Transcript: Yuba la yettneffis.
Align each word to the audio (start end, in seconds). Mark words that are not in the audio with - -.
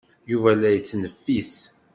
Yuba 0.31 0.51
la 0.59 0.69
yettneffis. 0.71 1.53